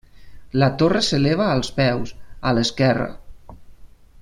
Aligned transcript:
La 0.61 0.69
torre 0.81 1.01
s'eleva 1.07 1.51
als 1.57 1.69
peus, 1.77 2.15
a 2.49 2.55
l'esquerra. 2.59 3.09